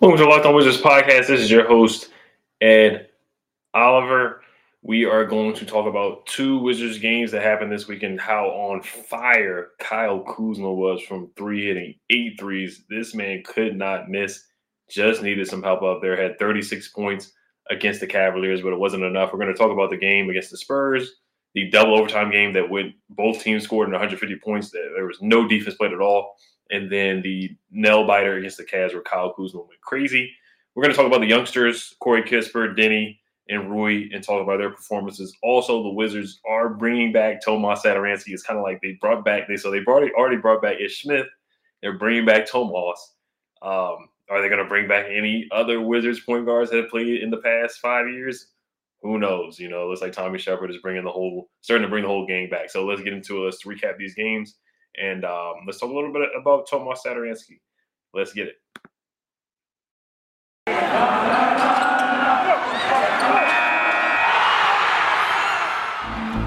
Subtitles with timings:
[0.00, 1.26] Welcome to Locked On Wizards podcast.
[1.26, 2.10] This is your host,
[2.60, 3.08] Ed
[3.74, 4.42] Oliver
[4.86, 8.20] we are going to talk about two Wizards games that happened this weekend.
[8.20, 12.84] How on fire Kyle Kuzma was from three hitting eight threes.
[12.88, 14.44] This man could not miss.
[14.88, 16.16] Just needed some help out there.
[16.16, 17.32] Had 36 points
[17.68, 19.32] against the Cavaliers, but it wasn't enough.
[19.32, 21.16] We're going to talk about the game against the Spurs,
[21.54, 24.70] the double overtime game that went both teams scored in 150 points.
[24.70, 26.36] There was no defense played at all,
[26.70, 30.32] and then the nail biter against the Cavs where Kyle Kuzma went crazy.
[30.74, 33.18] We're going to talk about the youngsters, Corey Kispert, Deni,
[33.48, 35.34] and Rui and talk about their performances.
[35.42, 38.28] Also, the Wizards are bringing back Tomas Satoransky.
[38.28, 41.02] It's kind of like they brought back they so they already already brought back Ish
[41.02, 41.26] Smith.
[41.80, 43.14] They're bringing back Tomas.
[43.62, 47.22] Um, are they going to bring back any other Wizards point guards that have played
[47.22, 48.48] in the past five years?
[49.02, 49.58] Who knows?
[49.58, 52.08] You know, it looks like Tommy Sheppard is bringing the whole starting to bring the
[52.08, 52.70] whole game back.
[52.70, 53.44] So let's get into it.
[53.44, 54.56] Let's recap these games
[55.00, 57.60] and um, let's talk a little bit about Tomas Satoransky.
[58.14, 58.54] Let's get it.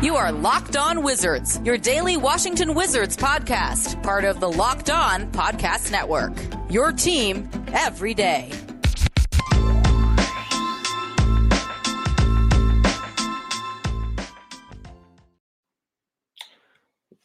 [0.02, 5.30] You are Locked On Wizards, your daily Washington Wizards podcast, part of the Locked On
[5.34, 6.32] Podcast Network.
[6.72, 8.50] Your team every day.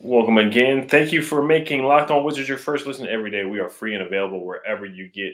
[0.07, 0.87] Welcome again.
[0.87, 3.47] Thank you for making Locked On Wizards your first listen every day.
[3.47, 5.33] We are free and available wherever you get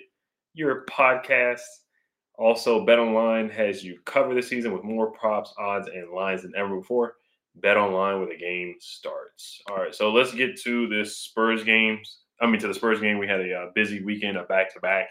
[0.55, 1.67] your podcasts.
[2.39, 6.53] Also, Bet Online has you covered this season with more props, odds, and lines than
[6.57, 7.15] ever before
[7.57, 9.61] bet online where the game starts.
[9.69, 12.19] All right, so let's get to this Spurs games.
[12.41, 14.81] I mean, to the Spurs game, we had a uh, busy weekend, a back to
[14.81, 15.09] back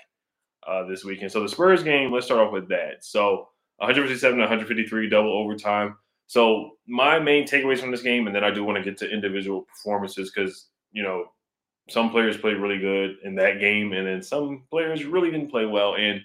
[0.87, 1.33] this weekend.
[1.33, 3.03] So the Spurs game, let's start off with that.
[3.03, 3.49] So
[3.79, 5.97] 157 153 double overtime.
[6.29, 9.09] So my main takeaways from this game, and then I do want to get to
[9.09, 11.31] individual performances because you know
[11.89, 15.65] some players played really good in that game, and then some players really didn't play
[15.65, 15.95] well.
[15.95, 16.21] And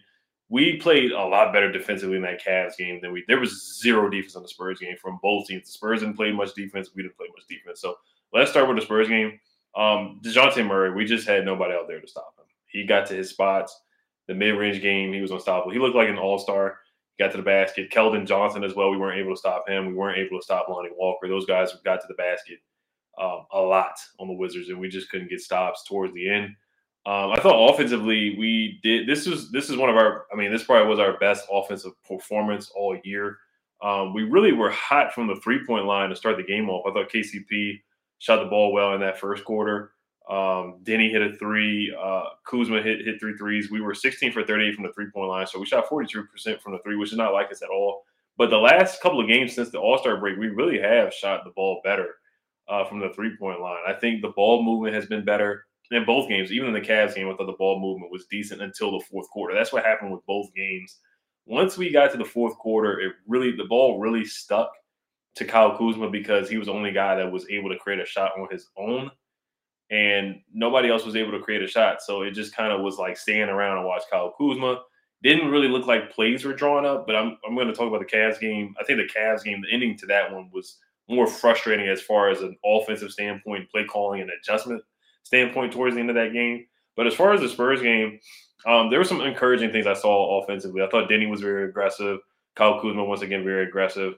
[0.51, 3.25] we played a lot better defensively in that Cavs game than we.
[3.27, 5.65] There was zero defense on the Spurs game from both teams.
[5.65, 6.91] The Spurs didn't play much defense.
[6.95, 7.81] We didn't play much defense.
[7.81, 7.97] So
[8.35, 9.41] let's start with the Spurs game.
[9.75, 12.45] Um, Dejounte Murray, we just had nobody out there to stop him.
[12.67, 13.81] He got to his spots.
[14.27, 15.73] The mid-range game, he was unstoppable.
[15.73, 16.81] He looked like an all-star.
[17.19, 17.91] Got to the basket.
[17.91, 18.91] Keldon Johnson as well.
[18.91, 19.87] We weren't able to stop him.
[19.87, 21.29] We weren't able to stop Lonnie Walker.
[21.29, 22.59] Those guys got to the basket
[23.21, 26.47] um, a lot on the Wizards, and we just couldn't get stops towards the end.
[27.07, 29.07] Um, I thought offensively we did.
[29.07, 30.27] This was this is one of our.
[30.33, 33.39] I mean, this probably was our best offensive performance all year.
[33.83, 36.87] Um, we really were hot from the three point line to start the game off.
[36.89, 37.81] I thought KCP
[38.19, 39.93] shot the ball well in that first quarter.
[40.29, 41.95] Um, Deni hit a three.
[41.99, 43.71] Uh, Kuzma hit hit three threes.
[43.71, 46.63] We were 16 for 38 from the three point line, so we shot 42 percent
[46.63, 48.05] from the three, which is not like us at all.
[48.37, 51.45] But the last couple of games since the All Star break, we really have shot
[51.45, 52.15] the ball better
[52.69, 53.83] uh, from the three point line.
[53.87, 57.15] I think the ball movement has been better in both games, even in the Cavs
[57.15, 59.55] game, I thought the ball movement was decent until the fourth quarter.
[59.55, 60.99] That's what happened with both games.
[61.47, 64.73] Once we got to the fourth quarter, it really the ball really stuck
[65.37, 68.07] to Kyle Kuzma because he was the only guy that was able to create a
[68.07, 69.11] shot on his own.
[69.91, 72.03] And nobody else was able to create a shot.
[72.03, 74.81] So it just kind of was like staying around and watch Kyle Kuzma.
[75.23, 78.01] Didn't really look like plays were drawn up, but I'm, I'm going to talk about
[78.01, 78.75] the Cavs game.
[78.81, 80.79] I think the Cavs game, the ending to that one was
[81.09, 84.83] more frustrating as far as an offensive standpoint, play calling and adjustment
[85.23, 86.67] standpoint towards the end of that game.
[86.97, 88.21] But as far as the Spurs game,
[88.67, 90.83] um, there were some encouraging things I saw offensively.
[90.83, 92.21] I thought Deni was very aggressive.
[92.57, 94.15] Kyle Kuzma once again very aggressive.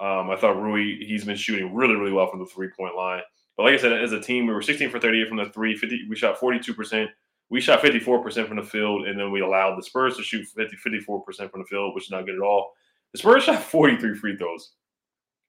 [0.00, 3.22] Um, I thought Rui he's been shooting really really well from the three point line.
[3.56, 5.76] But like I said, as a team, we were 16 for 38 from the three.
[5.76, 7.10] 50, we shot 42 percent.
[7.50, 10.46] We shot 54 percent from the field, and then we allowed the Spurs to shoot
[10.46, 12.72] 50, 54 percent from the field, which is not good at all.
[13.12, 14.72] The Spurs shot 43 free throws.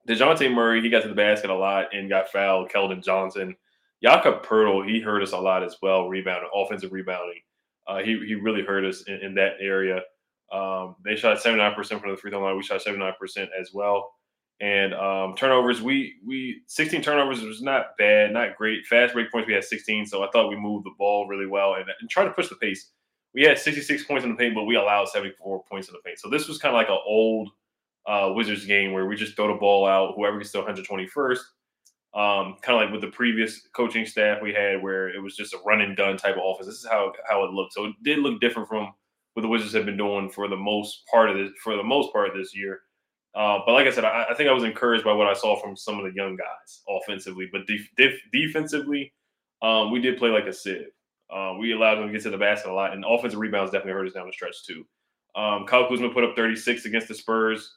[0.07, 2.69] Dejounte Murray he got to the basket a lot and got fouled.
[2.69, 3.55] Keldon Johnson
[4.05, 7.39] Jakob Poeltl, he hurt us a lot as well, rebounding, offensive rebounding.
[7.87, 10.01] Uh, he, he really hurt us in, in that area.
[10.51, 12.55] Um, they shot 79% from the free throw line.
[12.55, 13.13] We shot 79%
[13.59, 14.11] as well.
[14.61, 18.85] And um, turnovers, we we 16 turnovers was not bad, not great.
[18.85, 20.05] Fast break points, we had 16.
[20.05, 22.55] So I thought we moved the ball really well and, and tried to push the
[22.55, 22.91] pace.
[23.33, 26.19] We had 66 points in the paint, but we allowed 74 points in the paint.
[26.19, 27.49] So this was kind of like an old
[28.07, 31.39] uh, Wizards game where we just throw the ball out, whoever gets to 121st
[32.15, 35.53] um, kind of like with the previous coaching staff we had, where it was just
[35.53, 36.67] a run and done type of offense.
[36.67, 37.73] This is how how it looked.
[37.73, 38.93] So it did look different from
[39.33, 42.13] what the Wizards have been doing for the most part of this for the most
[42.13, 42.79] part this year.
[43.35, 45.59] Uh, but like I said, I, I, think I was encouraged by what I saw
[45.59, 47.49] from some of the young guys offensively.
[47.51, 49.13] But def- def- defensively,
[49.61, 50.87] um, we did play like a sieve.
[51.29, 53.93] Uh, we allowed them to get to the basket a lot, and offensive rebounds definitely
[53.93, 54.85] hurt us down the stretch too.
[55.35, 57.75] Um, Kyle Kuzma put up 36 against the Spurs,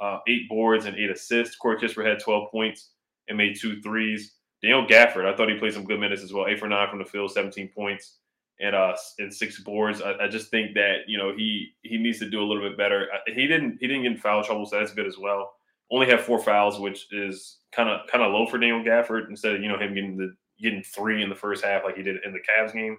[0.00, 1.56] uh, eight boards and eight assists.
[1.56, 2.90] Corey Kispert had 12 points
[3.28, 4.34] and made two threes.
[4.60, 6.46] Daniel Gafford, I thought he played some good minutes as well.
[6.48, 8.16] Eight for nine from the field, 17 points
[8.60, 10.00] and uh and six boards.
[10.00, 12.78] I, I, just think that you know he he needs to do a little bit
[12.78, 13.08] better.
[13.26, 15.52] He didn't he didn't get in foul trouble, so that's good as well.
[15.90, 19.54] Only have four fouls, which is kind of kind of low for Daniel Gafford instead
[19.54, 22.16] of you know him getting the getting three in the first half like he did
[22.24, 22.96] in the Cavs game.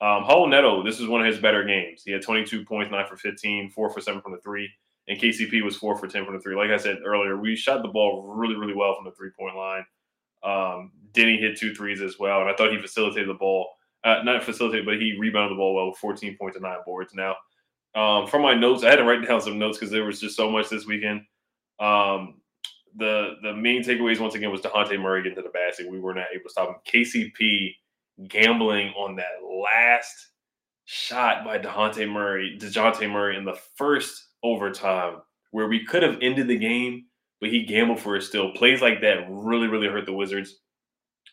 [0.00, 2.02] Um, Neto, this is one of his better games.
[2.04, 4.68] He had 22 points, nine for 15, four for seven from the three,
[5.08, 6.56] and KCP was four for 10 from the three.
[6.56, 9.56] Like I said earlier, we shot the ball really really well from the three point
[9.56, 9.84] line.
[10.44, 13.68] Um, Deni hit two threes as well, and I thought he facilitated the ball
[14.04, 17.14] uh, not facilitate, but he rebounded the ball well with 14 points and nine boards.
[17.14, 17.36] Now,
[17.94, 20.36] um, from my notes, I had to write down some notes because there was just
[20.36, 21.22] so much this weekend.
[21.80, 22.40] Um,
[22.96, 25.90] the the main takeaways once again was Dejounte Murray getting to the basket.
[25.90, 26.76] We were not able to stop him.
[26.86, 27.74] KCP
[28.28, 30.28] gambling on that last
[30.84, 35.16] shot by Dejounte Murray, Dejounte Murray in the first overtime,
[35.50, 37.06] where we could have ended the game,
[37.40, 38.52] but he gambled for it still.
[38.52, 40.60] Plays like that really, really hurt the Wizards.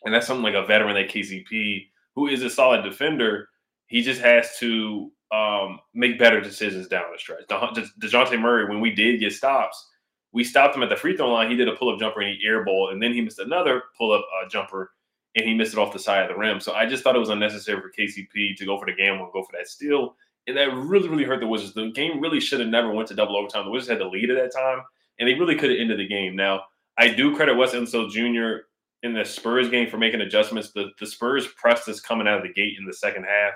[0.04, 3.48] And that's something like a veteran like KCP who is a solid defender,
[3.86, 7.46] he just has to um, make better decisions down the stretch.
[7.48, 9.90] De- Dejounte Murray, when we did get stops,
[10.32, 11.50] we stopped him at the free throw line.
[11.50, 14.12] He did a pull up jumper and he airball, and then he missed another pull
[14.12, 14.90] up uh, jumper
[15.34, 16.60] and he missed it off the side of the rim.
[16.60, 19.32] So I just thought it was unnecessary for KCP to go for the gamble and
[19.32, 20.16] go for that steal.
[20.46, 21.72] And that really, really hurt the Wizards.
[21.72, 23.64] The game really should have never went to double overtime.
[23.64, 24.82] The Wizards had the lead at that time,
[25.18, 26.36] and they really could have ended the game.
[26.36, 26.62] Now,
[26.98, 28.64] I do credit Wes Unseld Jr
[29.02, 30.72] in the Spurs game for making adjustments.
[30.72, 33.54] The the Spurs pressed us coming out of the gate in the second half,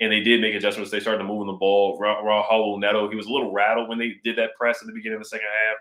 [0.00, 0.90] and they did make adjustments.
[0.90, 1.98] They started moving the ball.
[2.00, 5.16] Raul Neto, he was a little rattled when they did that press at the beginning
[5.16, 5.76] of the second half.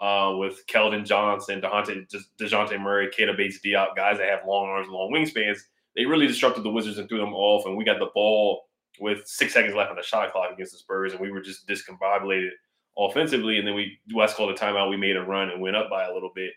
[0.00, 2.08] Uh, with Keldon Johnson, Dejounte,
[2.40, 5.60] Dejounte Murray, Keita Bates Diop, guys that have long arms long wingspans,
[5.94, 7.66] they really disrupted the Wizards and threw them off.
[7.66, 8.64] And we got the ball
[8.98, 11.68] with six seconds left on the shot clock against the Spurs, and we were just
[11.68, 12.50] discombobulated
[12.98, 13.58] offensively.
[13.58, 14.90] And then we Wes called a timeout.
[14.90, 16.52] We made a run and went up by a little bit.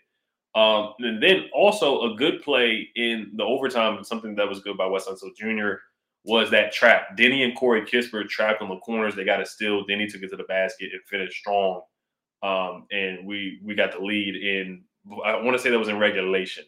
[0.56, 4.78] Um, and then also a good play in the overtime, and something that was good
[4.78, 5.80] by Wes Unseld Jr.
[6.24, 7.14] was that trap.
[7.16, 9.14] Deni and Corey Kispert trapped on the corners.
[9.14, 9.86] They got a steal.
[9.86, 11.82] Deni took it to the basket and finished strong.
[12.42, 14.82] Um, and we we got the lead in.
[15.24, 16.64] I want to say that was in regulation.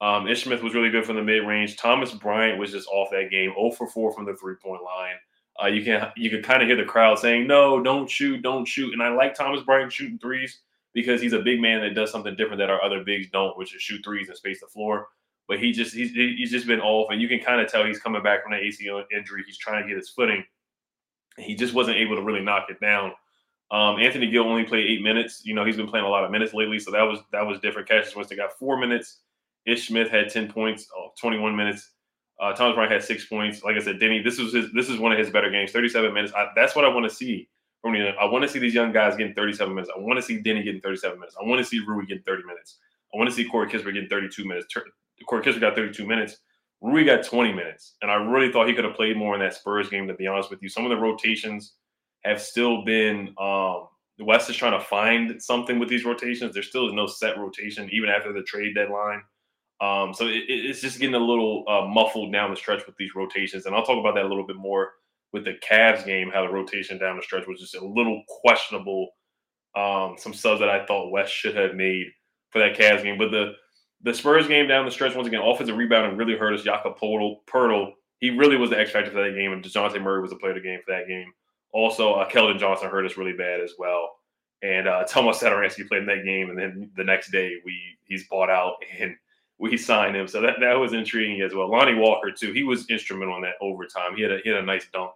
[0.00, 1.76] Um, Ish Smith was really good from the mid range.
[1.76, 5.14] Thomas Bryant was just off that game, 0 for 4 from the three point line.
[5.62, 8.66] Uh, you can you can kind of hear the crowd saying, "No, don't shoot, don't
[8.66, 10.58] shoot." And I like Thomas Bryant shooting threes
[10.94, 13.74] because he's a big man that does something different that our other bigs don't, which
[13.74, 15.08] is shoot threes and space the floor.
[15.48, 17.98] But he just he's he's just been off, and you can kind of tell he's
[17.98, 19.42] coming back from the ACL injury.
[19.44, 20.44] He's trying to get his footing.
[21.38, 23.12] He just wasn't able to really knock it down.
[23.70, 25.42] Um, Anthony Gill only played eight minutes.
[25.44, 27.58] You know, he's been playing a lot of minutes lately, so that was that was
[27.60, 27.88] different.
[27.88, 29.20] Cassius Winston got four minutes.
[29.64, 31.90] Ish Smith had 10 points, oh, 21 minutes.
[32.40, 33.62] Uh, Thomas Bryant had six points.
[33.62, 36.12] Like I said, Deni, this was his this is one of his better games, 37
[36.12, 36.32] minutes.
[36.36, 37.48] I, that's what I want to see
[37.82, 39.92] from I want to see these young guys getting 37 minutes.
[39.94, 41.36] I want to see Deni getting 37 minutes.
[41.38, 42.78] I want to see Rui getting 30 minutes.
[43.12, 44.72] I want to see Corey Kispert getting 32 minutes.
[45.26, 46.38] Corey Kispert got 32 minutes.
[46.80, 47.96] Rui got 20 minutes.
[48.00, 50.26] And I really thought he could have played more in that Spurs game, to be
[50.26, 50.68] honest with you.
[50.68, 51.74] Some of the rotations
[52.24, 56.54] have still been um, the Wes is trying to find something with these rotations.
[56.54, 59.22] There still is no set rotation, even after the trade deadline.
[59.80, 63.14] Um, so it, it's just getting a little uh, muffled down the stretch with these
[63.16, 63.66] rotations.
[63.66, 64.92] And I'll talk about that a little bit more
[65.32, 69.08] with the Cavs game, how the rotation down the stretch was just a little questionable.
[69.74, 72.06] Um, some subs that I thought Wes should have made
[72.50, 73.52] for that Cavs game, but the
[74.02, 76.62] the Spurs game down the stretch once again, offensive rebounding really hurt us.
[76.62, 80.30] Jakob Poeltl, he really was the X factor for that game, and Dejounte Murray was
[80.30, 81.32] the player of the game for that game.
[81.72, 84.10] Also, uh, Keldon Johnson hurt us really bad as well,
[84.62, 88.26] and uh, Tomas Satoransky played in that game, and then the next day we he's
[88.28, 89.16] bought out and
[89.58, 91.70] we signed him, so that that was intriguing as well.
[91.70, 94.16] Lonnie Walker too, he was instrumental in that overtime.
[94.16, 95.12] He had a he had a nice dunk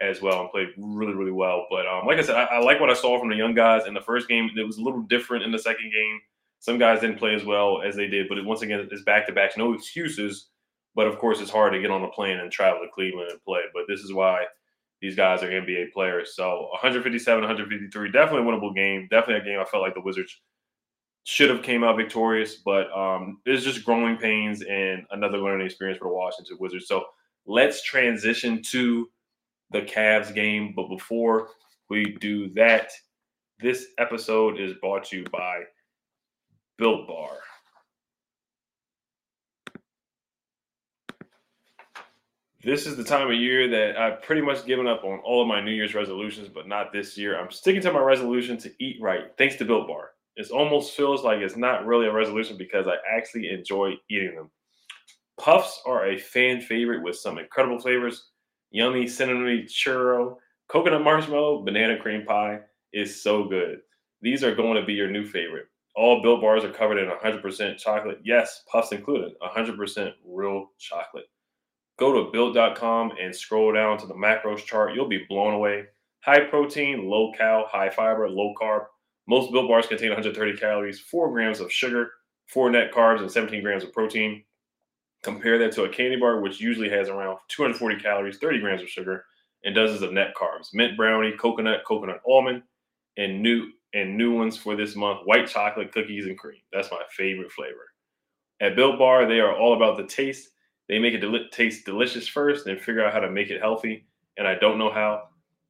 [0.00, 1.66] as well and played really, really well.
[1.70, 3.86] But um, like I said, I, I, like what I saw from the young guys
[3.86, 4.50] in the first game.
[4.56, 6.20] It was a little different in the second game.
[6.58, 9.26] Some guys didn't play as well as they did, but it, once again, it's back
[9.26, 9.56] to back.
[9.56, 10.48] No excuses.
[10.94, 13.42] But of course, it's hard to get on a plane and travel to Cleveland and
[13.44, 13.62] play.
[13.72, 14.44] But this is why
[15.00, 16.34] these guys are NBA players.
[16.34, 19.06] So 157, 153, definitely a winnable game.
[19.10, 20.36] Definitely a game I felt like the Wizards
[21.24, 25.98] should have came out victorious, but um, it's just growing pains and another learning experience
[25.98, 26.88] for the Washington Wizards.
[26.88, 27.04] So
[27.46, 29.08] let's transition to
[29.70, 30.72] the Cavs game.
[30.74, 31.50] But before
[31.88, 32.90] we do that,
[33.60, 35.62] this episode is brought to you by
[36.78, 37.30] Built Bar.
[42.62, 45.48] This is the time of year that I've pretty much given up on all of
[45.48, 47.40] my New Year's resolutions, but not this year.
[47.40, 50.10] I'm sticking to my resolution to eat right, thanks to Built Bar.
[50.36, 54.50] It almost feels like it's not really a resolution because I actually enjoy eating them.
[55.38, 58.30] Puffs are a fan favorite with some incredible flavors
[58.70, 60.36] yummy cinnamon churro,
[60.68, 62.60] coconut marshmallow, banana cream pie
[62.92, 63.78] is so good.
[64.22, 65.66] These are going to be your new favorite.
[65.96, 68.18] All built bars are covered in 100% chocolate.
[68.24, 71.26] Yes, puffs included, 100% real chocolate.
[71.98, 74.94] Go to built.com and scroll down to the macros chart.
[74.94, 75.84] You'll be blown away.
[76.24, 78.84] High protein, low cal, high fiber, low carb.
[79.28, 82.10] Most built bars contain 130 calories, 4 grams of sugar,
[82.48, 84.44] 4 net carbs, and 17 grams of protein.
[85.22, 88.88] Compare that to a candy bar, which usually has around 240 calories, 30 grams of
[88.88, 89.24] sugar,
[89.64, 90.68] and dozens of net carbs.
[90.72, 92.62] Mint brownie, coconut, coconut almond,
[93.16, 96.60] and new and new ones for this month: white chocolate, cookies, and cream.
[96.72, 97.92] That's my favorite flavor.
[98.60, 100.50] At Built Bar, they are all about the taste.
[100.88, 104.06] They make it taste delicious first, then figure out how to make it healthy.
[104.36, 105.28] And I don't know how,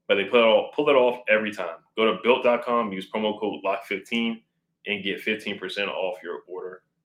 [0.09, 1.77] but they it, all, pull it off every time.
[1.97, 4.41] Go to built.com, use promo code LOCK15,
[4.87, 6.83] and get 15% off your order.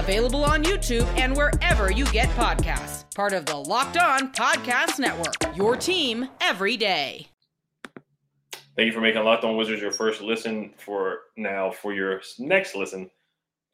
[0.00, 3.04] available on YouTube and wherever you get podcasts.
[3.14, 7.28] Part of the Locked On Podcast Network, your team every day.
[8.76, 11.70] Thank you for making Locked On Wizards your first listen for now.
[11.70, 13.10] For your next listen,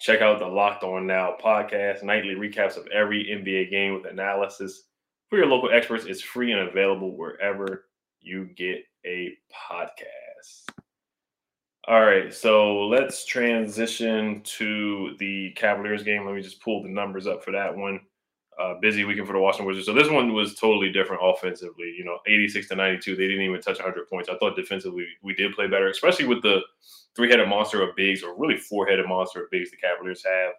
[0.01, 4.83] check out the Locked On Now podcast, nightly recaps of every NBA game with analysis.
[5.31, 7.85] For your local experts, it's free and available wherever
[8.21, 9.33] you get a
[9.71, 10.76] podcast.
[11.89, 16.27] All right, so let's transition to the Cavaliers game.
[16.27, 18.01] Let me just pull the numbers up for that one.
[18.59, 19.87] Uh, busy weekend for the Washington Wizards.
[19.87, 21.95] So this one was totally different offensively.
[21.97, 23.15] You know, 86 to 92.
[23.15, 24.29] They didn't even touch 100 points.
[24.29, 26.61] I thought defensively we did play better, especially with the
[27.15, 30.55] three-headed monster of bigs, or really four-headed monster of bigs the Cavaliers have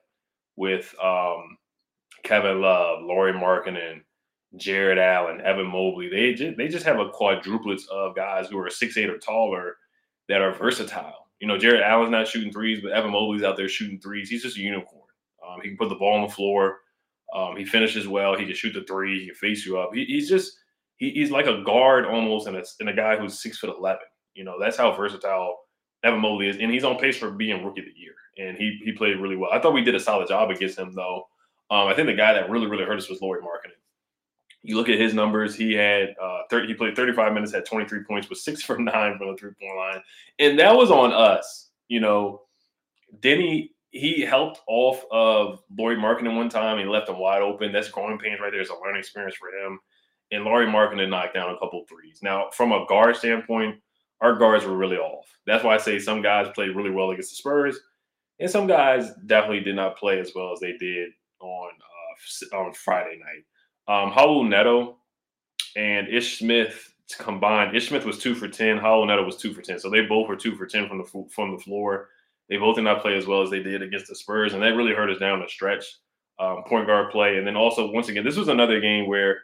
[0.55, 1.57] with um,
[2.23, 4.01] Kevin Love, Lauri Markkanen,
[4.55, 6.07] Jarrett Allen, Evan Mobley.
[6.07, 9.75] They just, they just have a quadruplets of guys who are six eight or taller
[10.29, 11.27] that are versatile.
[11.39, 14.29] You know, Jarrett Allen's not shooting threes, but Evan Mobley's out there shooting threes.
[14.29, 15.03] He's just a unicorn.
[15.47, 16.79] Um, he can put the ball on the floor.
[17.33, 18.35] Um, he finishes well.
[18.35, 19.19] He can shoot the three.
[19.19, 19.91] He can face you up.
[19.93, 20.57] He, he's just
[20.97, 24.05] he, he's like a guard almost, and a, and a guy who's six foot eleven.
[24.33, 25.57] You know, that's how versatile
[26.03, 28.13] Evan Mobley is, and he's on pace for being rookie of the year.
[28.37, 29.51] And he he played really well.
[29.51, 31.27] I thought we did a solid job against him, though.
[31.69, 33.77] Um, I think the guy that really really hurt us was Lauri Markkanen.
[34.67, 38.03] You look at his numbers; he had uh, 30, he played 35 minutes, had 23
[38.03, 40.01] points, was six for nine from the three point line,
[40.39, 41.69] and that was on us.
[41.87, 42.41] You know,
[43.21, 46.77] Deni he helped off of Lauri Markkanen one time.
[46.77, 47.71] He left him wide open.
[47.71, 48.61] That's growing pains right there.
[48.61, 49.79] It's a learning experience for him.
[50.31, 52.19] And Lauri Markkanen knocked down a couple threes.
[52.21, 53.79] Now, from a guard standpoint,
[54.21, 55.25] our guards were really off.
[55.45, 57.79] That's why I say some guys played really well against the Spurs,
[58.39, 61.09] and some guys definitely did not play as well as they did
[61.39, 61.69] on
[62.53, 63.45] uh, on Friday night.
[63.87, 64.97] Um, Raul Neto
[65.75, 67.75] and Ish Smith combined.
[67.75, 68.79] Ish Smith was two for ten.
[68.79, 69.79] Raul Neto was two for ten.
[69.79, 72.09] So they both were two for ten from the from the floor.
[72.49, 74.75] They both did not play as well as they did against the Spurs, and that
[74.75, 75.85] really hurt us down the stretch.
[76.39, 79.39] Um, point guard play, and then also once again, this was another game where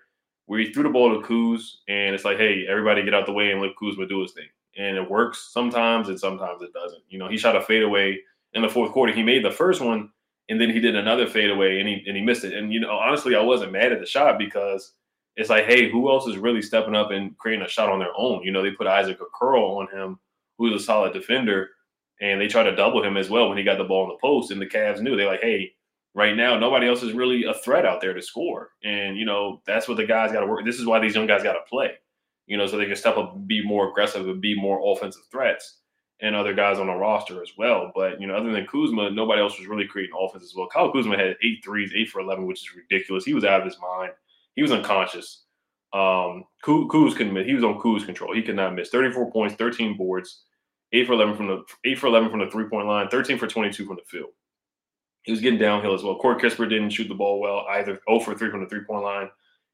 [0.46, 3.52] we threw the ball to Kuz, and it's like, hey, everybody get out the way
[3.52, 4.48] and let Kuzma do his thing,
[4.78, 7.02] and it works sometimes, and sometimes it doesn't.
[7.10, 8.20] You know, he shot a fadeaway
[8.54, 9.12] in the fourth quarter.
[9.12, 10.12] He made the first one,
[10.50, 12.54] and then he did another fadeaway, and he and he missed it.
[12.54, 14.94] And you know, honestly, I wasn't mad at the shot because
[15.36, 18.12] it's like, hey, who else is really stepping up and creating a shot on their
[18.16, 18.44] own?
[18.44, 20.20] You know, they put Isaac Okoro on him,
[20.58, 21.70] who's a solid defender
[22.22, 24.18] and they tried to double him as well when he got the ball in the
[24.22, 24.52] post.
[24.52, 25.74] And the Cavs knew they're like, hey,
[26.16, 29.62] right now nobody else is really a threat out there to score, and you know
[29.66, 30.66] that's what the guys got to work.
[30.66, 31.92] This is why these young guys got to play,
[32.48, 35.80] you know, so they can step up, be more aggressive, and be more offensive threats.
[36.24, 37.92] And other guys on the roster as well.
[37.94, 40.70] But, you know, other than Kuzma, nobody else was really creating offense as well.
[40.70, 43.26] Kyle Kuzma had eight threes, eight for 11, which is ridiculous.
[43.26, 44.14] He was out of his mind.
[44.56, 45.44] He was unconscious.
[45.92, 48.34] Um, Kuz couldn't He was on Kuz control.
[48.34, 48.90] He could not miss.
[48.90, 50.46] 34 points, 13 boards,
[50.94, 53.48] eight for eleven from the eight for eleven from the three point line, thirteen for
[53.48, 54.30] twenty two from the field.
[55.24, 56.18] He was getting downhill as well.
[56.18, 58.00] Corey Kispert didn't shoot the ball well either.
[58.10, 59.30] 0 for three from the three point line,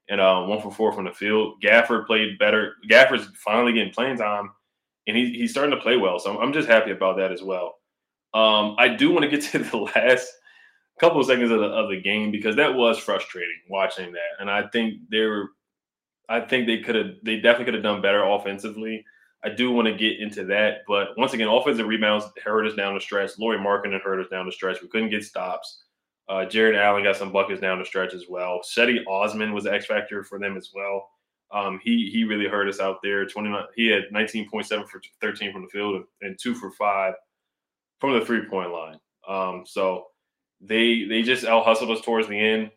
[0.08, 1.60] and uh, one for four from the field.
[1.62, 2.74] Gafford played better.
[2.88, 4.50] Gafford's finally getting playing time,
[5.10, 6.18] and he, he's starting to play well.
[6.18, 7.74] So I'm, I'm just happy about that as well.
[8.32, 10.28] Um, I do want to get to the last
[11.00, 14.50] couple of seconds of the, of the game because that was frustrating watching that, and
[14.50, 15.48] I think they were,
[16.28, 19.04] I think they could have, they definitely could have done better offensively.
[19.42, 22.94] I do want to get into that, but once again, offensive rebounds hurt us down
[22.94, 23.30] the stretch.
[23.38, 24.82] Lauri Markkanen hurt us down the stretch.
[24.82, 25.84] We couldn't get stops.
[26.28, 28.60] Uh, Jarrett Allen got some buckets down the stretch as well.
[28.62, 31.08] Cedi Osman was X factor for them as well.
[31.52, 33.26] Um, he he really hurt us out there.
[33.26, 33.64] Twenty nine.
[33.74, 37.14] He had nineteen point seven for thirteen from the field and two for five
[38.00, 38.98] from the three point line.
[39.28, 40.06] Um, so
[40.60, 42.70] they they just out hustled us towards the end.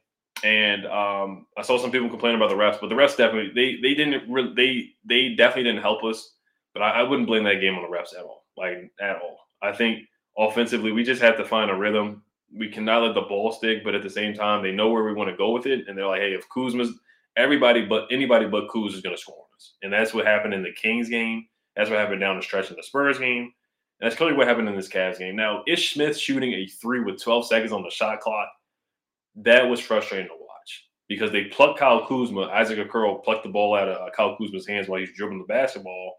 [0.44, 3.80] And um, I saw some people complain about the refs, but the refs definitely they
[3.82, 6.36] they didn't really they they definitely didn't help us.
[6.74, 9.38] But I, I wouldn't blame that game on the refs at all, like at all.
[9.62, 10.00] I think
[10.38, 12.24] offensively we just have to find a rhythm.
[12.56, 15.14] We cannot let the ball stick, but at the same time they know where we
[15.14, 16.92] want to go with it, and they're like, hey, if Kuzma's
[17.38, 20.54] everybody but anybody but Kuz is going to score on us, and that's what happened
[20.54, 21.46] in the Kings game.
[21.76, 23.52] That's what happened down the stretch in the Spurs game.
[24.00, 25.36] And that's clearly what happened in this Cavs game.
[25.36, 28.50] Now, Ish Smith shooting a three with 12 seconds on the shot clock,
[29.38, 32.44] that was frustrating to watch because they plucked Kyle Kuzma.
[32.48, 35.46] Isaac Okoro plucked the ball out of uh, Kyle Kuzma's hands while he's dribbling the
[35.46, 36.16] basketball.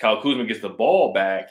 [0.00, 1.50] Kyle Kuzma gets the ball back,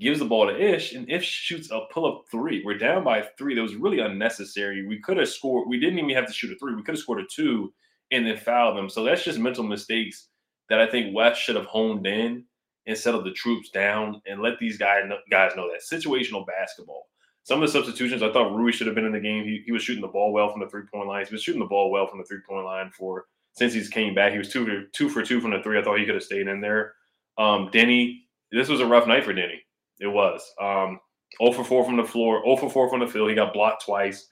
[0.00, 2.62] gives the ball to Ish, and Ish shoots a pull up three.
[2.64, 3.54] We're down by three.
[3.54, 4.86] That was really unnecessary.
[4.86, 5.68] We could have scored.
[5.68, 6.74] We didn't even have to shoot a three.
[6.74, 7.72] We could have scored a two
[8.10, 8.88] and then foul them.
[8.88, 10.28] So that's just mental mistakes
[10.68, 12.44] that I think Wes should have honed in
[12.86, 17.08] and settled the troops down and let these guys know, guys know that situational basketball.
[17.42, 19.44] Some of the substitutions, I thought Rui should have been in the game.
[19.44, 21.20] He, he was shooting the ball well from the three point line.
[21.20, 24.14] He's been shooting the ball well from the three point line for since he's came
[24.14, 24.32] back.
[24.32, 25.78] He was two for two for two from the three.
[25.78, 26.94] I thought he could have stayed in there.
[27.38, 28.20] Um, Deni,
[28.50, 29.58] this was a rough night for Deni.
[30.00, 30.42] It was.
[30.60, 31.00] Um,
[31.40, 33.28] 0 for 4 from the floor, 0 for 4 from the field.
[33.28, 34.28] He got blocked twice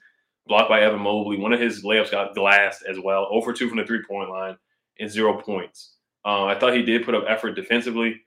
[0.47, 1.37] blocked by Evan Mobley.
[1.37, 3.27] One of his layups got glassed as well.
[3.31, 4.57] Over 2 from the three point line
[4.99, 5.95] and zero points.
[6.23, 8.21] Uh, I thought he did put up effort defensively,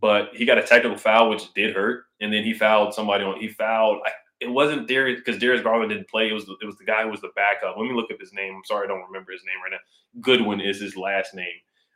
[0.00, 2.04] but he got a technical foul, which did hurt.
[2.20, 3.40] And then he fouled somebody on.
[3.40, 4.00] He fouled.
[4.04, 6.28] I, it wasn't Darius because Darius Garland didn't play.
[6.28, 7.76] It was the, it was the guy who was the backup.
[7.76, 8.54] Let me look up his name.
[8.54, 10.20] I'm sorry, I don't remember his name right now.
[10.20, 11.46] Goodwin is his last name.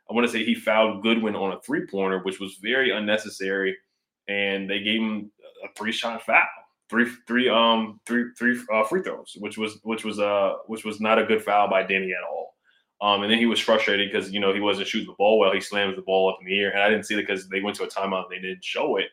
[0.09, 3.75] I want to say he fouled Goodwin on a three pointer, which was very unnecessary,
[4.27, 5.31] and they gave him
[5.63, 6.47] a three shot foul
[6.89, 10.99] three three um three three uh, free throws, which was which was uh which was
[10.99, 12.55] not a good foul by Deni at all.
[13.01, 15.53] Um, and then he was frustrated because you know he wasn't shooting the ball well.
[15.53, 17.61] He slams the ball up in the air, and I didn't see it because they
[17.61, 19.07] went to a timeout and they didn't show it.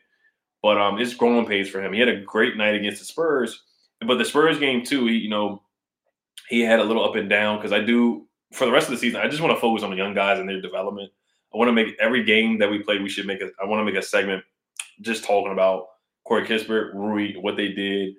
[0.61, 1.93] But um, it's growing pains for him.
[1.93, 3.63] He had a great night against the Spurs,
[4.05, 5.07] but the Spurs game too.
[5.07, 5.61] He you know
[6.49, 8.97] he had a little up and down because I do for the rest of the
[8.97, 9.21] season.
[9.21, 11.11] I just want to focus on the young guys and their development.
[11.53, 12.99] I want to make every game that we play.
[12.99, 13.49] We should make a.
[13.61, 14.43] I want to make a segment
[15.01, 15.85] just talking about
[16.27, 18.15] Corey Kispert, Rui, what they did,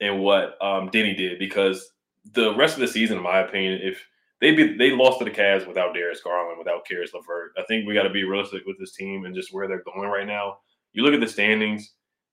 [0.00, 1.38] and what um, Deni did.
[1.38, 1.90] Because
[2.32, 4.04] the rest of the season, in my opinion, if
[4.40, 7.86] they be, they lost to the Cavs without Darius Garland, without Caris LeVert, I think
[7.86, 10.58] we got to be realistic with this team and just where they're going right now.
[10.92, 11.92] You look at the standings,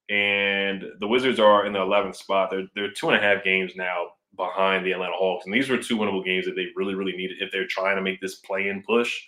[0.10, 2.50] and the Wizards are in the 11th spot.
[2.52, 5.78] They're they're two and a half games now behind the Atlanta Hawks, and these were
[5.78, 8.84] two winnable games that they really really needed if they're trying to make this play-in
[8.84, 9.22] push.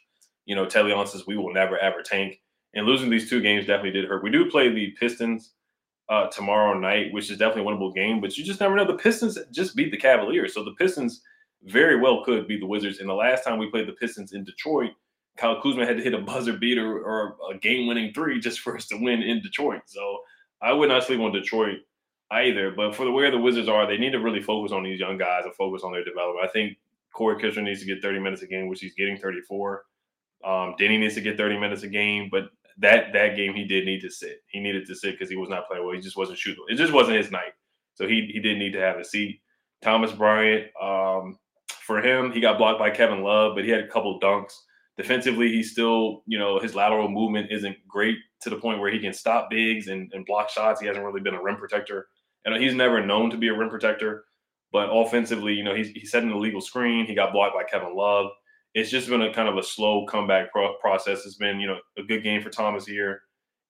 [0.46, 2.42] You know, Telly says we will never ever tank,
[2.74, 4.24] and losing these two games definitely did hurt.
[4.24, 5.55] We do play the Pistons
[6.10, 8.22] uh, tomorrow night, which is definitely a winnable game.
[8.22, 8.86] But you just never know.
[8.86, 11.22] The Pistons just beat the Cavaliers, so the Pistons
[11.64, 13.00] very well could beat the Wizards.
[13.00, 14.92] And the last time we played the Pistons in Detroit,
[15.38, 18.88] Kyle Kuzma had to hit a buzzer beater or a game-winning three just for us
[18.88, 19.82] to win in Detroit.
[19.88, 20.20] So
[20.62, 21.80] I would not sleep on Detroit
[22.32, 22.72] either.
[22.72, 25.18] But for the where the Wizards are, they need to really focus on these young
[25.18, 26.48] guys and focus on their development.
[26.48, 26.78] I think
[27.14, 29.84] Corey Kispert needs to get 30 minutes a game, which he's getting 34.
[30.44, 33.86] Um, Deni needs to get 30 minutes a game, but that that game he did
[33.86, 34.44] need to sit.
[34.48, 35.96] He needed to sit because he was not playing well.
[35.96, 36.64] He just wasn't shooting.
[36.68, 37.54] It just wasn't his night.
[37.94, 39.42] So he he did need to have a seat.
[39.82, 41.38] Thomas Bryant, um,
[41.82, 44.54] for him, he got blocked by Kevin Love, but he had a couple dunks.
[44.98, 49.00] Defensively, he's still, you know, his lateral movement isn't great to the point where he
[49.00, 50.80] can stop bigs and, and block shots.
[50.80, 52.08] He hasn't really been a rim protector.
[52.46, 54.24] And he's never known to be a rim protector.
[54.72, 57.06] But offensively, you know, he's, he set an illegal screen.
[57.06, 58.28] He got blocked by Kevin Love
[58.76, 61.26] it's just been a kind of a slow comeback pro- process.
[61.26, 63.22] It's been, you know, a good game for Thomas here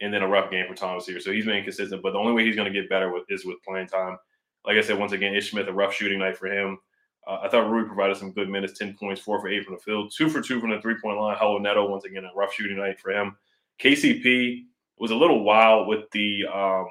[0.02, 1.20] and then a rough game for Thomas here.
[1.20, 3.46] So he's been consistent, but the only way he's going to get better with is
[3.46, 4.18] with playing time.
[4.65, 6.80] Like I said, once again, Ish Smith, a rough shooting night for him.
[7.28, 9.80] Uh, I thought Rui provided some good minutes, 10 points, four for eight from the
[9.80, 11.38] field, two for two from the three point line.
[11.38, 13.38] Raul Neto, once again, a rough shooting night for him.
[13.80, 14.63] KCP
[14.98, 16.88] was a little wild with the um,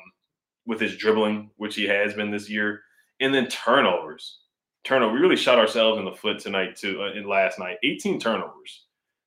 [0.67, 2.81] with his dribbling, which he has been this year,
[3.21, 4.44] and then turnovers
[4.85, 5.15] turnover.
[5.15, 7.03] We really shot ourselves in the foot tonight too.
[7.03, 8.85] Uh, in last night, 18 turnovers.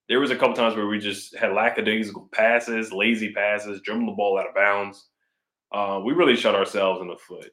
[0.07, 4.13] There was a couple times where we just had lackadaisical passes, lazy passes, dribbling the
[4.13, 5.07] ball out of bounds.
[5.73, 7.51] Uh, we really shot ourselves in the foot.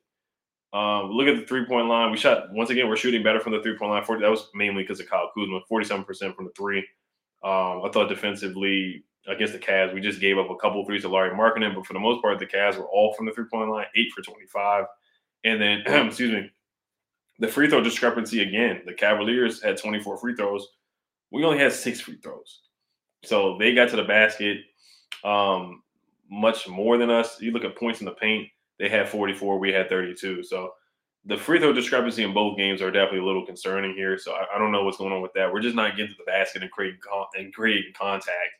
[0.72, 2.10] Um, look at the three point line.
[2.10, 2.88] We shot once again.
[2.88, 4.04] We're shooting better from the three point line.
[4.04, 6.78] 40, that was mainly because of Kyle Kuzma, forty-seven percent from the three.
[7.44, 11.08] Um, I thought defensively against the Cavs, we just gave up a couple threes to
[11.08, 13.70] Lauri Markkanen, but for the most part, the Cavs were all from the three point
[13.70, 14.86] line, eight for twenty-five.
[15.44, 16.50] And then, excuse me,
[17.38, 18.82] the free throw discrepancy again.
[18.86, 20.66] The Cavaliers had 24 free throws.
[21.30, 22.60] We only had six free throws.
[23.24, 24.58] So they got to the basket
[25.24, 25.82] um,
[26.30, 27.40] much more than us.
[27.40, 30.44] You look at points in the paint, they had 44, we had 32.
[30.44, 30.70] So
[31.26, 34.18] the free throw discrepancy in both games are definitely a little concerning here.
[34.18, 35.52] So I, I don't know what's going on with that.
[35.52, 38.50] We're just not getting to the basket and creating con- and creating contact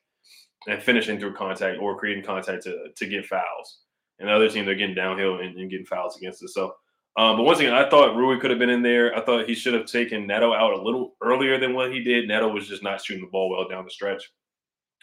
[0.66, 3.80] and finishing through contact or creating contact to to get fouls.
[4.18, 6.54] And the other team they're getting downhill and, and getting fouls against us.
[6.54, 6.74] So,
[7.16, 9.16] um, but once again, I thought Rui could have been in there.
[9.16, 12.26] I thought he should have taken Neto out a little earlier than what he did.
[12.26, 14.32] Neto was just not shooting the ball well down the stretch.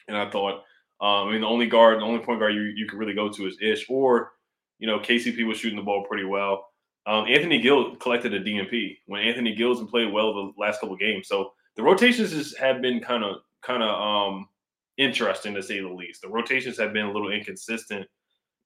[0.08, 0.64] And I thought,
[1.00, 3.30] um, I mean, the only guard, the only point guard you, you could really go
[3.30, 4.34] to is Ish, or
[4.80, 6.68] you know, KCP was shooting the ball pretty well.
[7.06, 11.28] Um, Anthony Gill collected a DNP when Anthony Gills played well the last couple games.
[11.28, 14.50] So the rotations have been kind of kind of um,
[14.98, 16.22] interesting to say the least.
[16.22, 18.06] The rotations have been a little inconsistent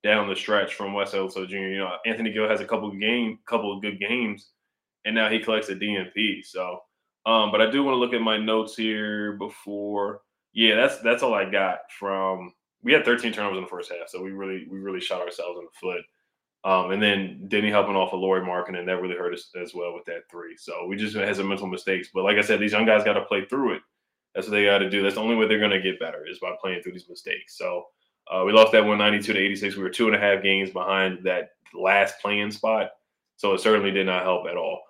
[0.05, 1.55] down the stretch from Wes Unseld Jr.
[1.55, 4.51] You know, Anthony Gill has a couple of game, couple of good games,
[5.03, 6.45] and now he collects a DNP.
[6.45, 6.79] So,
[7.25, 10.21] um, but I do want to look at my notes here before.
[10.53, 12.53] Yeah, that's that's all I got from.
[12.83, 15.57] We had 13 turnovers in the first half, so we really we really shot ourselves
[15.57, 16.03] in the foot.
[16.63, 19.93] Um, and then Deni helping off of Lauri and that really hurt us as well
[19.93, 20.55] with that three.
[20.57, 22.09] So we just had some mental mistakes.
[22.11, 23.81] But like I said, these young guys got to play through it.
[24.33, 25.03] That's what they got to do.
[25.03, 27.55] That's the only way they're going to get better is by playing through these mistakes.
[27.55, 27.85] So
[28.31, 29.75] uh, we lost that 192 to 86.
[29.75, 32.91] We were two and a half games behind that last play-in spot.
[33.37, 34.81] So it certainly did not help at all.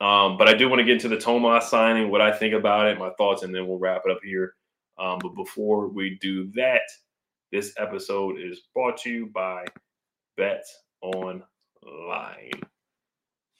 [0.00, 2.86] Um, but I do want to get into the Tomas signing, what I think about
[2.86, 4.54] it, my thoughts, and then we'll wrap it up here.
[4.98, 6.82] Um, but before we do that,
[7.50, 9.64] this episode is brought to you by
[10.36, 10.64] Bet
[11.00, 12.50] online.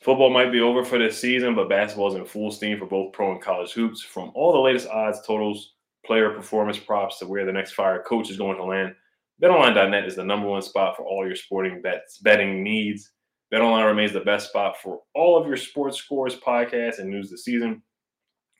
[0.02, 3.12] Football might be over for this season, but basketball is in full steam for both
[3.12, 4.02] pro and college hoops.
[4.02, 5.72] From all the latest odds, totals,
[6.04, 8.94] player performance props to where the next fire coach is going to land,
[9.42, 13.10] BetOnline.net is the number one spot for all your sporting bets betting needs.
[13.52, 17.44] BetOnline remains the best spot for all of your sports scores, podcasts, and news this
[17.44, 17.82] season.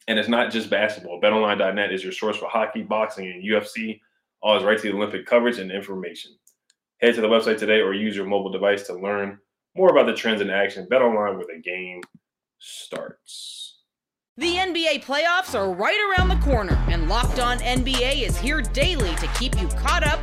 [0.07, 1.21] And it's not just basketball.
[1.21, 3.99] BetOnline.net is your source for hockey, boxing, and UFC.
[4.43, 6.33] Always right to the Olympic coverage and information.
[7.01, 9.39] Head to the website today or use your mobile device to learn
[9.75, 10.87] more about the trends in action.
[10.91, 12.01] BetOnline, where the game
[12.59, 13.79] starts.
[14.37, 19.15] The NBA playoffs are right around the corner, and Locked On NBA is here daily
[19.17, 20.23] to keep you caught up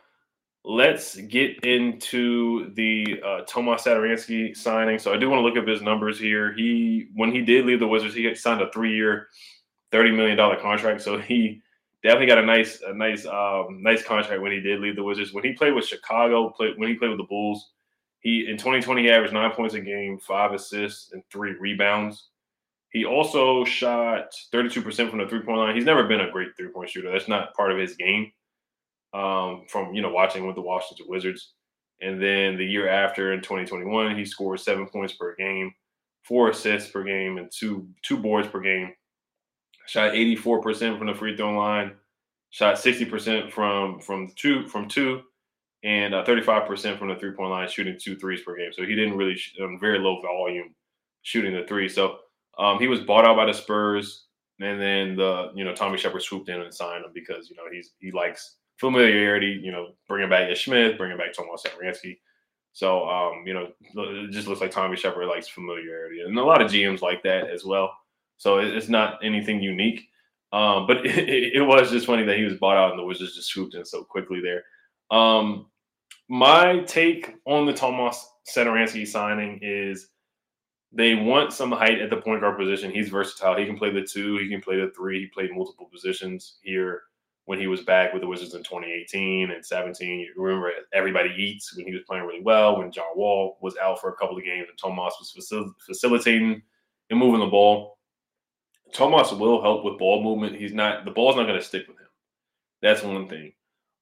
[0.63, 4.99] let's get into the uh, Tomas Satoransky signing.
[4.99, 6.53] So I do want to look up his numbers here.
[6.53, 9.27] He when he did leave the Wizards, he signed a three-year,
[9.91, 11.01] thirty million dollar contract.
[11.01, 11.61] So he
[12.03, 15.33] definitely got a nice, a nice, um, nice contract when he did leave the Wizards.
[15.33, 17.71] When he played with Chicago, played when he played with the Bulls,
[18.19, 22.27] he in 2020 he averaged nine points a game, five assists, and three rebounds.
[22.91, 25.75] He also shot 32% from the three point line.
[25.75, 27.11] He's never been a great three point shooter.
[27.11, 28.31] That's not part of his game.
[29.13, 31.53] Um, from you know watching with the Washington Wizards,
[32.01, 35.71] and then the year after in 2021 he scored seven points per game,
[36.23, 38.93] four assists per game, and two two boards per game.
[39.87, 41.93] Shot 84% from the free throw line.
[42.51, 45.21] Shot 60% from from two from two
[45.83, 48.71] and uh, 35% from the three point line, shooting two threes per game.
[48.71, 50.75] So he didn't really, um, very low volume
[51.23, 51.89] shooting the three.
[51.89, 52.19] So
[52.57, 54.27] um, he was bought out by the Spurs.
[54.59, 57.63] And then the, you know, Tommy Sheppard swooped in and signed him because, you know,
[57.71, 62.17] he's, he likes familiarity, you know, bringing back Ish Smith, bringing back Tomas Satoransky.
[62.73, 66.21] So, um, you know, it just looks like Tommy Sheppard likes familiarity.
[66.21, 67.93] And a lot of GMs like that as well.
[68.37, 70.07] So it's not anything unique.
[70.51, 73.35] Um, but it, it, was just funny that he was bought out and the Wizards
[73.35, 74.63] just swooped in so quickly there.
[75.15, 75.67] Um,
[76.27, 80.07] my take on the Tomas Satoransky signing is
[80.91, 82.91] they want some height at the point guard position.
[82.91, 83.57] He's versatile.
[83.57, 85.19] He can play the two, he can play the three.
[85.19, 87.03] He played multiple positions here
[87.51, 90.19] when he was back with the Wizards in 2018 and 17.
[90.19, 93.99] You remember everybody eats when he was playing really well, when John Wall was out
[93.99, 96.61] for a couple of games and Tomas was facil- facilitating
[97.09, 97.97] and moving the ball.
[98.93, 100.55] Tomas will help with ball movement.
[100.55, 102.07] He's not the ball's not going to stick with him.
[102.81, 103.51] That's one thing.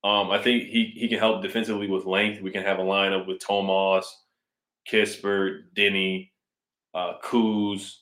[0.04, 2.44] Um, I think he he can help defensively with length.
[2.44, 4.16] We can have a lineup with Tomas,
[4.88, 6.30] Kispert, Deni,
[6.94, 7.96] uh, Kuz,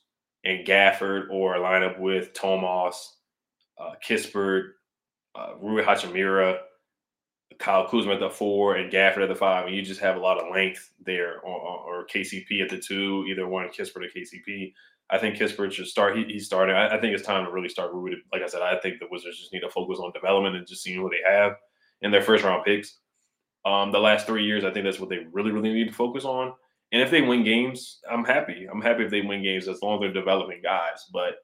[0.43, 3.15] and Gafford, or a lineup with Tomas,
[3.79, 4.71] uh, Kispert,
[5.37, 6.59] uh, Rui Hachimura,
[7.59, 9.67] Kyle Kuzma at the four, and Gafford at the five.
[9.67, 13.25] And you just have a lot of length there, or, or KCP at the two,
[13.29, 14.73] either one, Kispert or KCP.
[15.09, 16.17] I think Kispert should start.
[16.17, 16.75] He, he's starting.
[16.75, 18.15] I, I, think it's time to really start Rui.
[18.33, 20.83] Like I said, I think the Wizards just need to focus on development and just
[20.83, 21.53] seeing what they have
[22.01, 22.97] in their first round picks.
[23.65, 26.25] Um, the last three years, I think that's what they really, really need to focus
[26.25, 26.53] on.
[26.91, 28.67] And if they win games, I'm happy.
[28.71, 31.05] I'm happy if they win games as long as they're developing guys.
[31.11, 31.35] But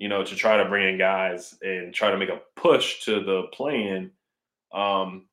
[0.00, 3.22] you know, to try to bring in guys and try to make a push to
[3.22, 4.10] the plan,
[4.72, 5.26] um,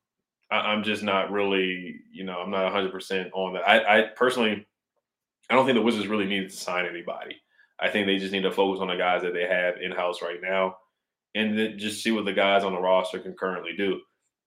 [0.50, 3.66] I, am just not really, you know, I'm not 100 percent on that.
[3.66, 4.66] I, I personally,
[5.48, 7.36] I don't think the Wizards really need to sign anybody.
[7.80, 10.20] I think they just need to focus on the guys that they have in house
[10.20, 10.76] right now,
[11.34, 14.00] and then just see what the guys on the roster can currently do.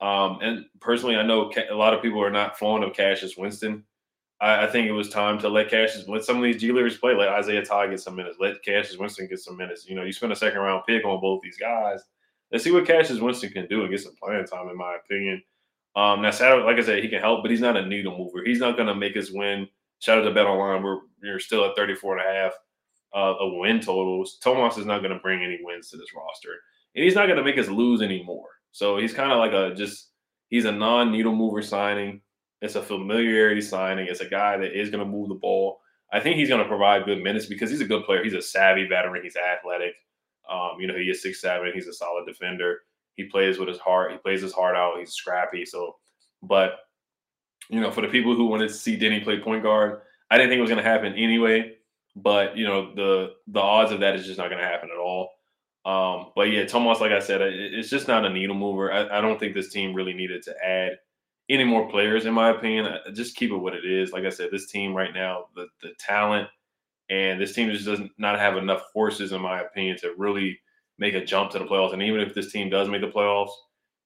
[0.06, 3.86] Um, and personally, I know a lot of people are not fond of Cassius Winston.
[4.42, 6.98] I, I, think it was time to let Cassius let some of these G Leaguers
[6.98, 7.14] play.
[7.14, 8.38] Let Isaiah Todd get some minutes.
[8.40, 9.88] Let Cassius Winston get some minutes.
[9.88, 12.02] You know, you spend a second round pick on both these guys.
[12.52, 15.42] Let's see what Cassius Winston can do and get some playing time, in my opinion.
[15.96, 18.44] Um, now, Saturday, like I said, he can help, but he's not a needle mover.
[18.44, 19.68] He's not going to make us win.
[20.00, 20.82] Shout out to Bet Online.
[20.82, 22.54] We're, we're still at 34 and a half
[23.16, 24.38] uh, of win totals.
[24.44, 26.54] Tomas is not going to bring any wins to this roster,
[26.96, 28.48] and he's not going to make us lose anymore.
[28.72, 30.12] So he's kind of like a just
[30.50, 32.22] he's a non needle mover signing.
[32.62, 34.08] It's a familiarity signing.
[34.08, 35.80] It's a guy that is going to move the ball.
[36.14, 38.24] I think he's going to provide good minutes because he's a good player.
[38.24, 39.24] He's a savvy veteran.
[39.24, 39.94] He's athletic.
[40.50, 41.72] Um, you know, he is six seven.
[41.74, 42.80] He's a solid defender.
[43.16, 44.12] He plays with his heart.
[44.12, 45.00] He plays his heart out.
[45.00, 45.66] He's scrappy.
[45.66, 45.96] So,
[46.44, 46.80] but
[47.70, 50.50] you know, for the people who wanted to see Deni play point guard, I didn't
[50.50, 51.76] think it was going to happen anyway.
[52.16, 55.00] But you know, the the odds of that is just not going to happen at
[55.00, 55.30] all.
[55.86, 58.92] Um, but yeah, Tomas, like I said, it's just not a needle mover.
[58.92, 61.00] I, I, don't think this team really needed to add
[61.52, 62.98] any more players, in my opinion.
[63.14, 64.12] just keep it what it is.
[64.12, 66.48] Like I said, this team right now, the the talent
[67.12, 70.58] and this team just doesn't not have enough horses, in my opinion, to really
[70.98, 71.92] make a jump to the playoffs.
[71.94, 73.52] And even if this team does make the playoffs,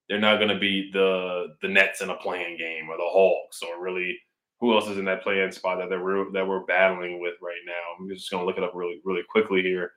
[0.09, 3.61] they're not going to be the the Nets in a play-in game or the Hawks
[3.61, 4.17] or really
[4.59, 7.73] who else is in that play-in spot that they're that we're battling with right now.
[7.99, 9.91] I'm just going to look it up really really quickly here.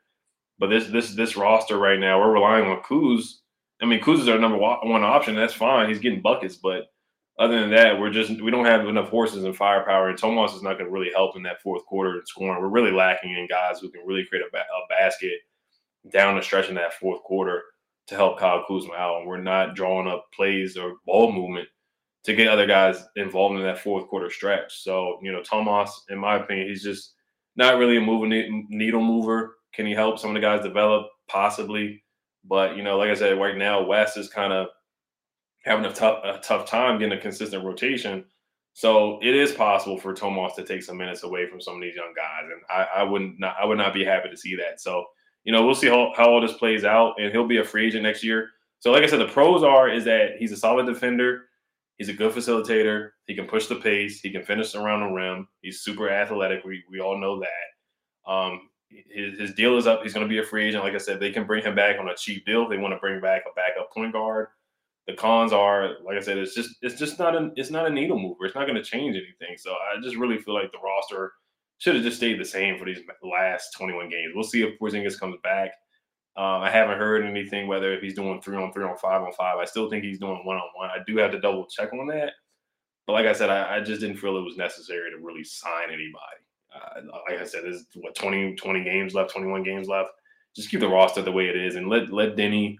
[0.58, 3.22] But this this this roster right now, we're relying on Kuz.
[3.80, 5.34] I mean, Kuz is our number one option.
[5.34, 5.88] That's fine.
[5.88, 6.86] He's getting buckets, but
[7.38, 10.08] other than that, we're just we don't have enough horses and firepower.
[10.08, 12.60] And Tomas is not going to really help in that fourth quarter and scoring.
[12.60, 15.38] We're really lacking in guys who can really create a, ba- a basket
[16.10, 17.62] down the stretch in that fourth quarter
[18.08, 19.18] to help Kyle Kuzma out.
[19.18, 21.68] And we're not drawing up plays or ball movement
[22.24, 24.82] to get other guys involved in that fourth quarter stretch.
[24.82, 27.14] So you know, Tomas, in my opinion, he's just
[27.56, 29.56] not really a moving needle mover.
[29.74, 31.06] Can he help some of the guys develop?
[31.28, 32.02] Possibly.
[32.44, 34.68] But, you know, like I said, right now, Wes is kind of
[35.68, 38.24] having a tough, a tough time getting a consistent rotation.
[38.72, 41.96] So it is possible for Tomas to take some minutes away from some of these
[41.96, 42.50] young guys.
[42.50, 44.80] And I, I wouldn't not I would not be happy to see that.
[44.80, 45.04] So,
[45.44, 47.14] you know, we'll see how, how all this plays out.
[47.20, 48.50] And he'll be a free agent next year.
[48.80, 51.46] So, like I said, the pros are is that he's a solid defender.
[51.96, 53.10] He's a good facilitator.
[53.26, 54.20] He can push the pace.
[54.20, 55.48] He can finish around the rim.
[55.60, 56.64] He's super athletic.
[56.64, 58.30] We, we all know that.
[58.32, 60.04] Um, his, his deal is up.
[60.04, 60.84] He's going to be a free agent.
[60.84, 62.68] Like I said, they can bring him back on a cheap deal.
[62.68, 64.46] They want to bring back a backup point guard.
[65.08, 67.90] The cons are, like I said, it's just it's just not a it's not a
[67.90, 68.44] needle mover.
[68.44, 69.56] It's not going to change anything.
[69.56, 71.32] So I just really feel like the roster
[71.78, 74.32] should have just stayed the same for these last 21 games.
[74.34, 75.70] We'll see if Porzingis comes back.
[76.36, 79.32] Um, I haven't heard anything whether if he's doing three on three on five on
[79.32, 79.58] five.
[79.58, 80.90] I still think he's doing one on one.
[80.90, 82.34] I do have to double check on that.
[83.06, 85.88] But like I said, I, I just didn't feel it was necessary to really sign
[85.88, 86.12] anybody.
[86.74, 90.10] Uh, like I said, there's what 20, 20 games left, 21 games left.
[90.54, 92.76] Just keep the roster the way it is and let let Deni,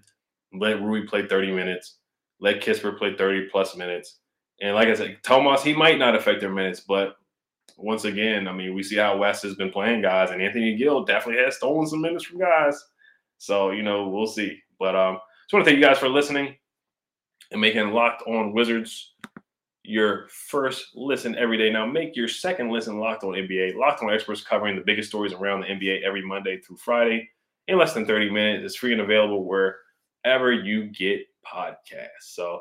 [0.52, 1.96] let Rui play 30 minutes,
[2.40, 4.18] let Kispert play 30 plus minutes.
[4.60, 7.16] And like I said, Tomas, he might not affect their minutes, but
[7.76, 11.04] once again, I mean, we see how Wes has been playing guys, and Anthony Gill
[11.04, 12.82] definitely has stolen some minutes from guys.
[13.38, 14.58] So, you know, we'll see.
[14.78, 16.56] But um, just want to thank you guys for listening
[17.52, 19.14] and making Locked On Wizards
[19.84, 21.70] your first listen every day.
[21.70, 23.76] Now make your second listen Locked On NBA.
[23.76, 27.30] Locked On experts covering the biggest stories around the NBA every Monday through Friday
[27.68, 28.64] in less than 30 minutes.
[28.64, 31.20] It's free and available wherever you get
[31.52, 32.22] podcasts.
[32.22, 32.60] So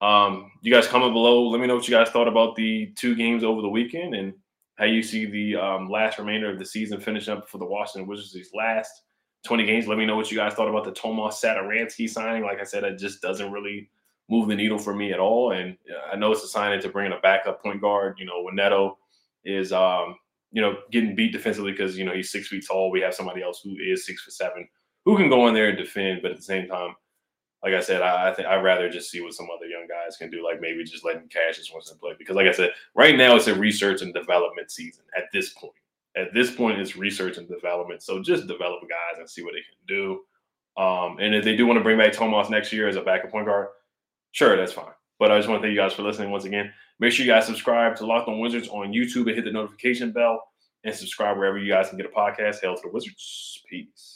[0.00, 1.48] um, you guys comment below.
[1.48, 4.34] Let me know what you guys thought about the two games over the weekend and
[4.76, 8.08] how you see the um, last remainder of the season finishing up for the Washington
[8.08, 9.02] Wizards these last
[9.44, 9.86] 20 games.
[9.86, 12.42] Let me know what you guys thought about the Tomas Satoransky signing.
[12.42, 13.90] Like I said, it just doesn't really–
[14.28, 15.52] move the needle for me at all.
[15.52, 15.76] And
[16.12, 18.18] I know it's a sign to bring in a backup point guard.
[18.18, 18.98] You know, when Neto
[19.44, 20.16] is, um,
[20.52, 22.90] you know, getting beat defensively because you know he's six feet tall.
[22.90, 24.68] We have somebody else who is six foot seven
[25.04, 26.22] who can go in there and defend.
[26.22, 26.94] But at the same time,
[27.62, 30.16] like I said, I, I think I'd rather just see what some other young guys
[30.16, 30.44] can do.
[30.44, 33.54] Like maybe just letting Cassius Winston play because, like I said, right now it's a
[33.54, 35.04] research and development season.
[35.16, 35.74] At this point,
[36.16, 38.02] at this point, it's research and development.
[38.02, 40.20] So just develop guys and see what they can do.
[40.80, 43.30] Um, and if they do want to bring back Tomas next year as a backup
[43.30, 43.68] point guard,
[44.32, 44.92] sure, that's fine.
[45.18, 46.72] But I just want to thank you guys for listening once again.
[46.98, 50.12] Make sure you guys subscribe to Locked On Wizards on YouTube and hit the notification
[50.12, 50.42] bell
[50.84, 52.60] and subscribe wherever you guys can get a podcast.
[52.60, 53.62] Hail to the Wizards.
[53.68, 54.15] Peace.